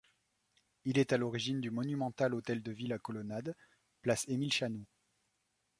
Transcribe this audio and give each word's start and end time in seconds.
Il 0.83 0.97
est 0.97 1.13
à 1.13 1.17
l’origine 1.19 1.61
du 1.61 1.69
monumental 1.69 2.33
Hôtel 2.33 2.63
de 2.63 2.71
Ville 2.71 2.91
à 2.91 2.97
colonnade, 2.97 3.53
place 4.01 4.25
Émile 4.27 4.51
Chanoux. 4.51 4.87